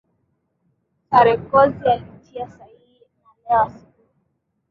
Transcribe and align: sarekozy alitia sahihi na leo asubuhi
sarekozy 1.09 1.85
alitia 1.85 2.47
sahihi 2.49 2.99
na 3.21 3.31
leo 3.43 3.59
asubuhi 3.63 4.13